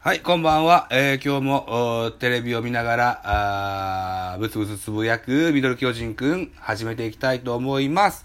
[0.00, 0.86] はい、こんばんは。
[0.92, 8.24] えー今日もテレビを見ながら、あぶつぶつつぶやくミドル巨人くん、始めていきたいと思います。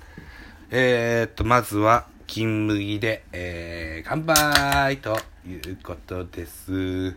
[0.70, 5.18] えー、っと、まずは、金麦で、えー、乾杯と
[5.48, 7.16] いうことです。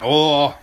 [0.00, 0.54] おー。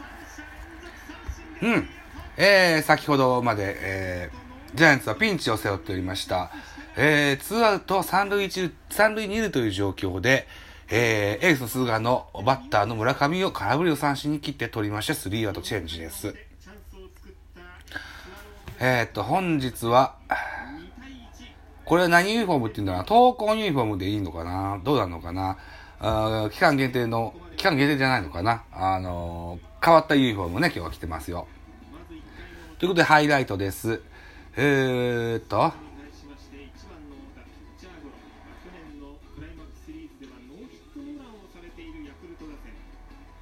[1.61, 1.89] うん。
[2.37, 6.51] えー、先ほどまで、えー、ジャイアンツはピンチを背負っておりました。
[6.97, 10.47] えー、ツーアウト三塁一、三塁二塁という状況で、
[10.89, 16.35] えー、エースの菅野、バッターの村上を空振りを三振に切って取りまして、スリーアウトチェンジです。
[18.79, 20.15] えー、っと、本日は、
[21.85, 24.81] これは何ユニフォームって言うんだろうな、闘魂ユニフォームでいいのかな？
[24.83, 25.57] どうなのかな？
[25.99, 28.63] あ期間限定の、期間限定じゃないのかな？
[28.73, 31.47] あのー変わったユニフォームね、今日は着てますよ。
[32.77, 33.99] ということで、ハイライトです。
[34.55, 35.73] えーっと、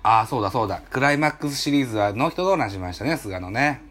[0.02, 0.82] ああ、そうだそうだ。
[0.90, 3.82] クライマックスシリーズはノーヒットノーランしましたね、菅野ね。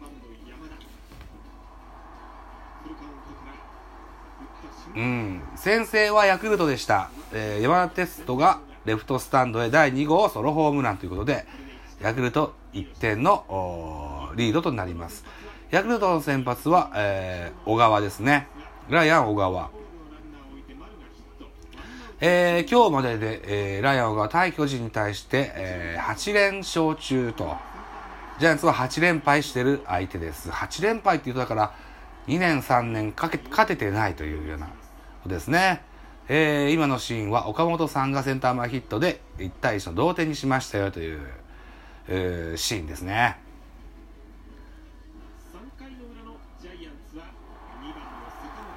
[4.95, 5.41] うん。
[5.55, 7.11] 先制はヤクルトでした。
[7.31, 11.45] えー、山田テストがレフトスタンドへ第2号ソロホームランということで、
[12.01, 15.25] ヤクルト1点のリードとなります。
[15.69, 18.47] ヤクルトの先発は、えー、小川ですね。
[18.89, 19.69] ライアン小川。
[22.21, 27.55] えー、今日までで、えー、ライアンが対巨人に対して、えー、8連勝中と、
[28.39, 30.49] ジャイアンツは8連敗してる相手です。
[30.49, 31.73] 8連敗っていうと、だから、
[32.27, 34.73] 2年3年かけ、勝ててないというようなこ
[35.23, 35.81] とですね。
[36.27, 41.21] えー、今のシーンは岡本さんがセンター前ヒットで1対1の同点にしましたよという、
[42.07, 43.37] えー、シーンですね。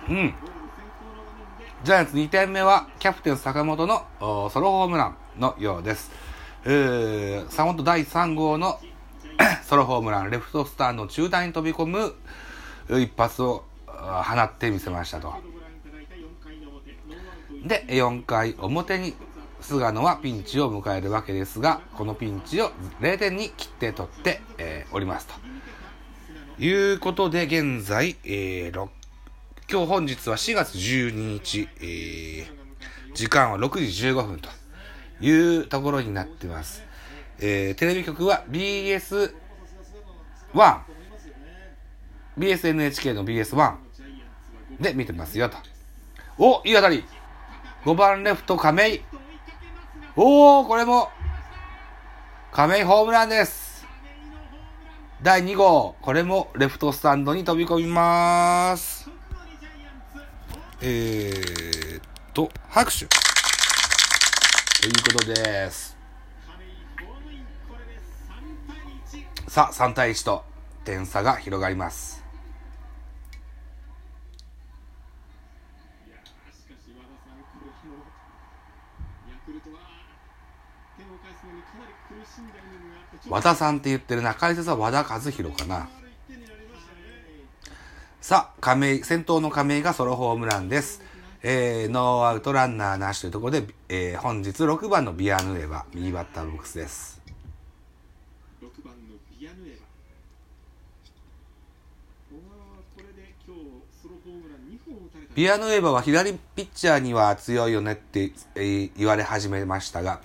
[0.09, 0.35] うん。
[1.85, 6.13] ジャイアンツ2点目はキャプテン坂本のソロホームランのようです。
[6.65, 8.79] えー、坂本第3号の
[9.67, 12.15] ソロホームラン、レフトスタンド中段に飛び込む
[13.01, 15.35] 一発を放ってみせましたと。
[17.65, 19.17] で、4回表に
[19.61, 22.71] 菅野はピンチを迎えるわけですが、このピンチを
[23.01, 25.35] 0点に切って取って、えーおりますと。
[26.63, 28.89] いうことで、現在、えー、6
[29.71, 32.47] 今日本日は4月12日、えー、
[33.15, 34.49] 時間は6時15分と
[35.21, 36.83] いうところになってます。
[37.39, 39.33] えー、テレビ局は BS1、
[42.39, 43.75] BSNHK の BS1
[44.81, 45.57] で見てますよと。
[46.39, 47.05] お、いい当たり
[47.85, 49.01] !5 番レフト亀井。
[50.17, 51.09] おー、これも、
[52.53, 53.87] 亀井ホームランです。
[55.23, 59.12] 第2号、これもレフトスタンドに飛び込みます。
[60.85, 62.03] えーっ
[62.35, 63.07] と、拍手。
[63.07, 63.15] と
[64.89, 65.97] いうことです。
[69.47, 70.45] さあ、3対1と
[70.85, 72.25] 点差が広がります。
[83.29, 84.35] 和田さんって言ってるな。
[84.35, 85.89] 解説は和田和弘かな。
[88.23, 91.03] さあ、亀井、先頭の亀井がソロホームランです。
[91.43, 97.21] えー、ノーアウトランナーなしというところで、えー、本日6番のビアヌエバ、右バッターボックスです。
[98.63, 99.87] 6番のビアヌエバ
[102.31, 103.61] 小川はこれで今日
[104.01, 110.21] ソロホームラン2本打たれたビアヌエバは左ピッチャーには強いよねって、えー言われ始めましたが、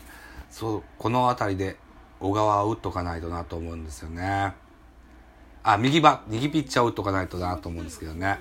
[0.51, 1.77] そう、この辺りで
[2.19, 4.66] 小川を打っとかないとなと思うんですよね。
[5.69, 8.39] あ、右ば、右ピッチャーを打っとかないとなと思うんですけどね。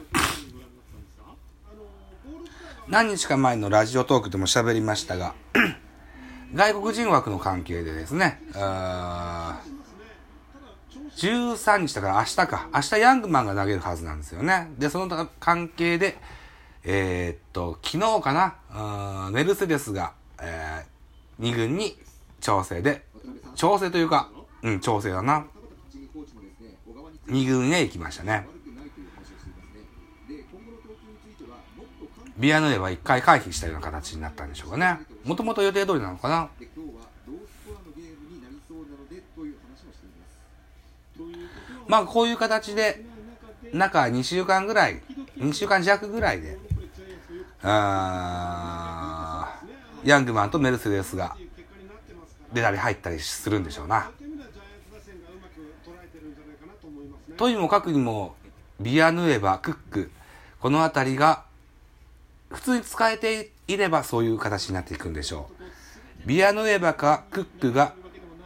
[2.86, 5.34] 何日か前のラジオトークでも喋りましたが、
[6.54, 8.40] 外国人枠の関係でですね、
[11.16, 12.68] 13日だから明日か。
[12.72, 14.70] 明日ヤングマンが投げるはずなんですよね。
[14.78, 16.18] で、その関係で、
[16.84, 21.98] えーっと、昨日かな、メルセデスが、えー、2軍に
[22.40, 23.02] 調整で、
[23.56, 24.30] 調整というか、
[24.62, 25.46] うん、調整だな。
[27.28, 28.46] 2軍へ行きましたね。
[32.38, 34.98] ビアヌエは1回回避したような形になったんでしょうかね。
[35.24, 36.50] もともと予定通りなのかな。
[41.88, 43.04] まあ、こういう形で、
[43.72, 45.00] 中2週間ぐらい、
[45.38, 46.58] 2週間弱ぐらいで、
[47.62, 47.70] ヤ
[50.18, 51.36] ングマンとメルセデスが
[52.52, 54.10] 出たり入ったりするんでしょうな。
[57.36, 57.56] といますね。
[57.56, 58.34] とにもかくにも、
[58.80, 60.10] ビアヌエバ、クック、
[60.60, 61.44] この辺りが、
[62.50, 65.50] 普通に使えていればそういう形になっていくんでしょ
[66.24, 66.26] う。
[66.26, 67.92] ビアヌエバかクックが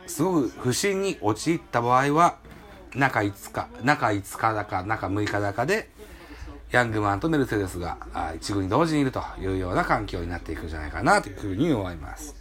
[0.07, 2.37] すごく不審に陥った場合は、
[2.95, 5.89] 中5日、中5日だか、中6日だかで、
[6.73, 7.99] ヤングマンとメルセデスが
[8.37, 12.37] 一軍に同時にいるというような環境になっていくんじゃないかなというふうに思います。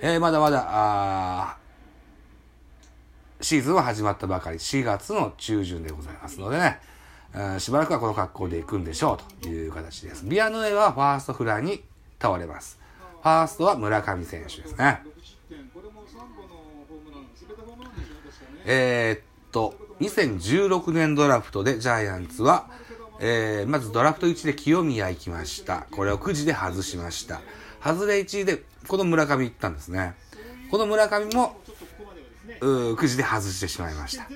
[0.00, 1.56] えーまだまだ、あ
[3.40, 6.80] シーズンは始まったばかり、4月の中旬でございますのでね、
[7.58, 10.24] しばらくはこの格好で行くんでしょうという形です。
[10.24, 11.84] ビアヌエはファーストフライに
[12.20, 12.78] 倒れます。
[13.22, 15.02] ファーストは村上選手ですね。
[18.64, 19.20] えーっ
[19.52, 22.68] と、2016年ドラフトでジャイアンツは、
[23.20, 25.86] えーまずドラフト1で清宮行きました。
[25.92, 27.40] これを9時で外しました。
[27.82, 30.14] 外れ1位で、この村上行ったんですね。
[30.70, 31.56] この村上も、
[32.60, 34.28] ちょっとここまで外してしまいました。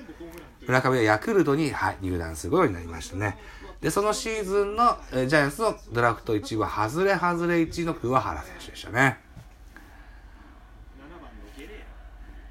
[0.65, 3.37] 村上はヤクルトに、はい、入団することになりましたね。
[3.81, 9.19] で、そのシーズンの、えジャイアンツのドラフト1位は、外れ外れ1位の桑原選手でしたね。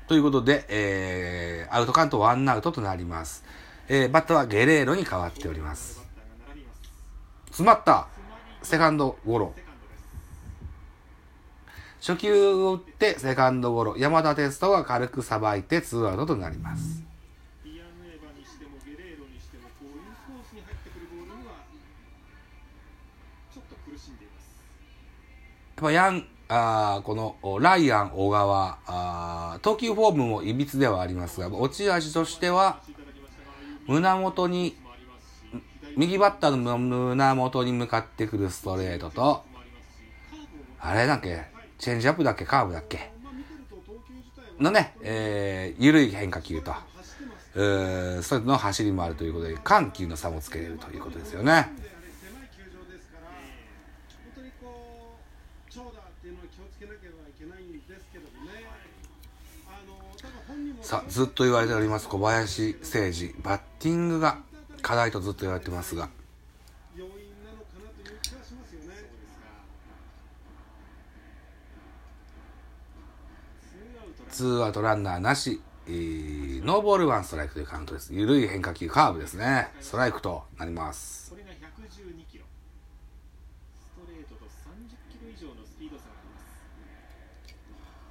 [0.07, 3.45] ということで、えー、アウトカウントワンアウトとなります。
[3.89, 5.61] えー、バッターはゲレーロに変わっており。
[5.61, 6.03] ます
[7.47, 8.09] 詰まった
[8.63, 9.55] セカンドゴロ。
[12.05, 13.97] 初球を打ってセカンドゴロ。
[13.97, 17.01] 山田哲人が軽くさばいてツーアウトとなります。
[23.55, 32.81] ちょっと苦しんでいやっぱヤン、あこのライアン、小川、あ投球フォームもいびつではありますが、持ち味としては、
[33.87, 34.77] 胸元に、
[35.97, 39.45] 右バッターの胸元に向かってくるストレートと、
[40.81, 41.53] あれだっけ？
[41.83, 42.45] チェンジアップだっけ？
[42.45, 43.11] カーブだっけ？
[44.61, 46.73] のね、えー、緩い変化球と、
[47.57, 51.73] えー、それの走りもあるということで、緩急の差もつけれるということですよね。
[54.33, 55.19] 本当にこ
[55.69, 55.91] う長打っ
[56.23, 58.31] ていうのは気をつけなければいけないんですけどね。
[59.67, 64.39] あの多分本人もさあ、ずっと言われております小林誠司、バッティングが
[64.83, 66.09] 課題とずっと言われてますが、
[66.95, 67.11] 要因
[67.45, 69.11] なのかなという気がしますよね。
[74.33, 78.15] ツーアウトランナーなし、えーノーボールワンストライクというカウントです。
[78.15, 79.69] 緩い変化球、カーブですね。
[79.81, 81.31] ストライクとなります。
[81.31, 82.45] これが112キロ
[83.77, 84.49] ストレートと30
[85.13, 86.47] キロ以上のスピード差があります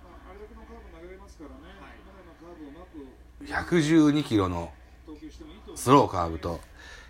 [0.06, 3.82] まあ、あれだけのカーブ投げれますからね、はいまだのカーブをうまく
[4.22, 4.72] 112キロの
[5.08, 6.60] 投球してもいいと思うスローカーブと、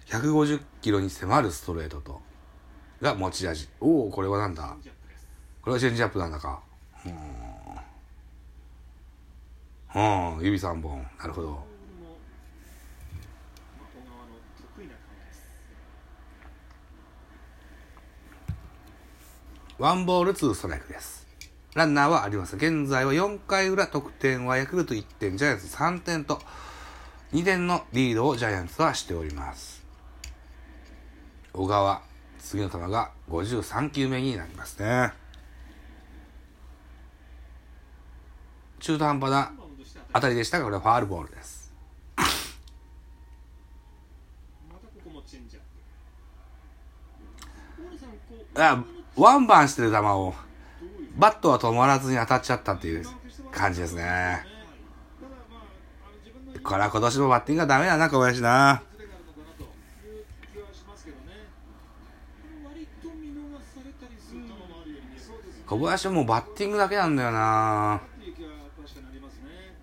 [0.08, 2.22] 150キロに迫るストレートと、
[3.02, 3.68] が持ち味。
[3.81, 4.78] おお、これはなんだ？
[5.62, 6.62] これはチェンジアップなんだか。
[7.06, 7.50] うーん。
[9.94, 11.06] うん、指3本。
[11.20, 11.72] なるほど。
[19.78, 21.28] ワンボールツーストライクです。
[21.74, 22.56] ランナーはあります。
[22.56, 26.40] 現在は4回裏得点はヤクルト1点、ジャイアンツ3点と、
[27.34, 29.84] 2点のリードをジャイアンツはしております。
[31.52, 32.02] 小川、
[32.38, 35.14] 次の球が53球目になりますね。
[38.80, 39.52] 中途半端な
[40.13, 41.72] 当たりでしたが、これはファールボールです。
[48.56, 48.84] あ、
[49.16, 50.34] ワンバンしてる球を、
[51.18, 53.06] バットは止まらずに当たっちゃったっていう
[53.51, 54.46] 感じですね。
[56.63, 58.84] これは今年もバッティングがダメだな、小林な。
[65.72, 68.01] 小林はもうバッティングだけなんだよな。
[68.18, 68.50] っていう気は
[68.84, 69.74] 確かにありますね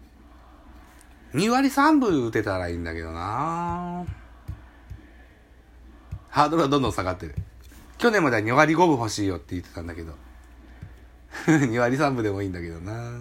[1.35, 4.07] 2割3分打てたらいいんだけどな。
[6.29, 7.35] ハードルはどんどん下がってる。
[7.99, 10.15] 去年までは2割5分欲しいよって言ってたんだけど。
[11.47, 13.19] 2割3分でもいいんだけどな。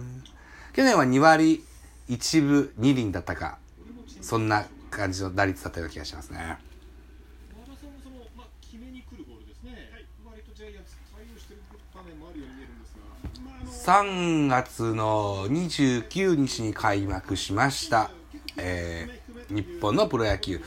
[0.72, 1.64] 去年は2割
[2.08, 3.58] 1分2厘だったか。
[4.22, 6.38] そんな感じの打率だったような気がしますね。
[6.38, 9.90] 和田さんもその、まあ、決めに来るボールですね、
[10.24, 11.60] 割とジャイアンツ対応してる
[11.94, 13.04] 場面もあるように見えるんですが。
[13.44, 18.10] まああの3月の29日に開幕しました、
[18.56, 20.60] えー日本のプロ野球。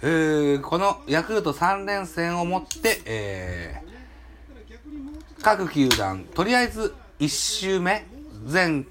[0.00, 8.06] えーこのヤクルト3連戦をもって、えー各球団、とりあえず1周目、
[8.46, 8.86] 全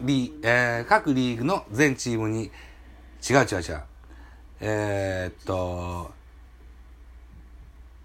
[0.00, 2.50] リ、えー各リーグの全チームに、
[3.28, 3.82] 違う違う違う。
[4.60, 6.12] えーっと、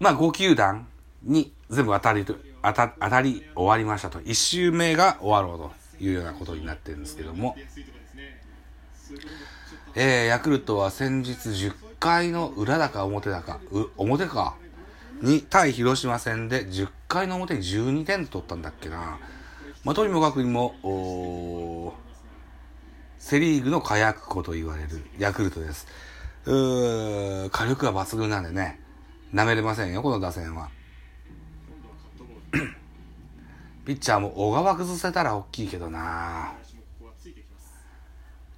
[0.00, 0.86] まあ5球団
[1.22, 4.20] に全部当たりと、当た当たり終わりましたと。
[4.20, 7.56] 1周目が終わろうというようなことになってるんですけども、
[9.94, 14.56] えー、ヤクルトは先日10回の裏だか表だか、う表か、
[15.22, 19.18] に対広島戦で10回の表に12点取ったんだっけな。
[19.84, 21.92] まあ、とにもかくにも、おー
[23.18, 25.86] セリーグの火薬庫と言われるヤクルトです。
[26.44, 28.80] うー火力が抜群なんでね、
[29.32, 30.68] 舐めれませんよ、この打線は。
[33.84, 36.54] ピッチャーも小川崩せたら大きいけどな。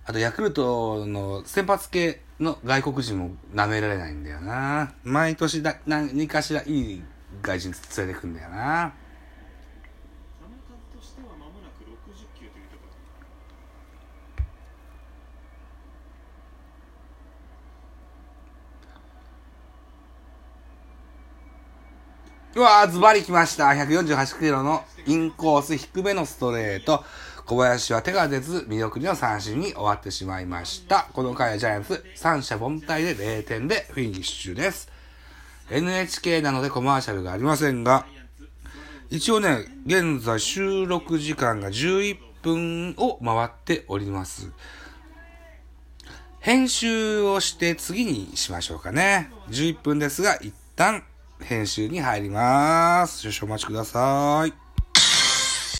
[0.04, 4.92] あとヤクルトの先発系の外国人も舐められないんだよな。
[5.04, 7.02] 毎年だ何かしらいい
[7.42, 8.92] 外人連れてくんだよな
[10.40, 12.90] 球数としては間もなく60球というところ
[22.56, 23.68] うわー、ズバリ来ました。
[23.68, 27.04] 148キロのインコース低めのストレート。
[27.46, 31.06] 小林は手が出ず、見送りの三振に終わってしまいました。
[31.12, 34.90] この回はジャイアンツ、三者凡退で0点でフィニッシュです。
[35.70, 38.04] NHK なのでコマーシャルがありませんが、
[39.10, 44.50] 一応ね、現在収録時間が11分を回っております。
[46.40, 49.30] 編集をして次にしましょうかね。
[49.50, 51.04] 11分ですが、一旦
[51.44, 53.30] 編集に入ります。
[53.30, 54.59] 少々お待ちください。